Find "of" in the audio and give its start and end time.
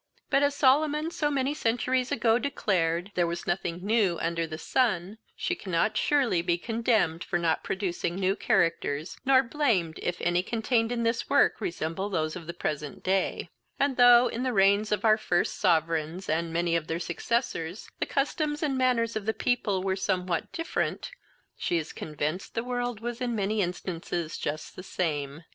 12.35-12.47, 14.91-15.05, 16.75-16.87, 19.15-19.27